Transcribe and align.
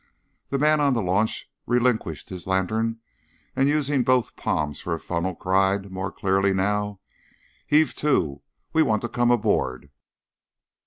The 0.49 0.57
man 0.57 0.79
on 0.79 0.95
the 0.95 1.01
launch 1.03 1.47
relinquished 1.67 2.29
his 2.29 2.47
lantern, 2.47 2.99
and 3.55 3.69
using 3.69 4.01
both 4.03 4.35
palms 4.35 4.81
for 4.81 4.95
a 4.95 4.99
funnel, 4.99 5.35
cried, 5.35 5.91
more 5.91 6.11
clearly 6.11 6.53
now: 6.55 6.99
"Heave 7.67 7.93
to! 7.97 8.41
We 8.73 8.81
want 8.81 9.03
to 9.03 9.09
come 9.09 9.29
aboard." 9.29 9.91